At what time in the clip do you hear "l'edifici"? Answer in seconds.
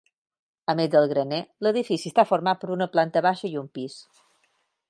1.67-2.13